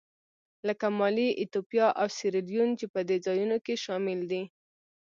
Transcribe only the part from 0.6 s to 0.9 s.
لکه